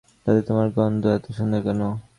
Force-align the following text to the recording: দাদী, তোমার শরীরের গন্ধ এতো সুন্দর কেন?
দাদী, 0.25 0.41
তোমার 0.47 0.67
শরীরের 0.67 0.77
গন্ধ 0.77 1.03
এতো 1.17 1.29
সুন্দর 1.37 1.61
কেন? 1.65 1.81